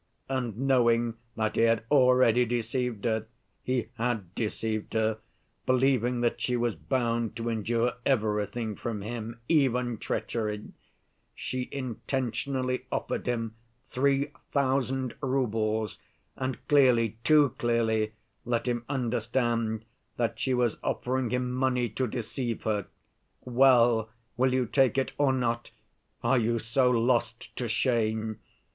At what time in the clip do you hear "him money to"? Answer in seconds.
21.29-22.07